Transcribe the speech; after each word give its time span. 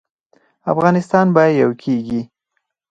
افغانستان 0.71 1.25
به 1.35 1.43
یو 1.61 1.71
کیږي 1.81 2.21